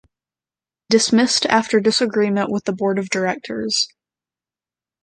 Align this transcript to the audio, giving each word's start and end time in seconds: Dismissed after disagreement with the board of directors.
Dismissed 0.89 1.45
after 1.45 1.79
disagreement 1.79 2.49
with 2.51 2.63
the 2.65 2.73
board 2.73 2.97
of 2.97 3.09
directors. 3.11 3.87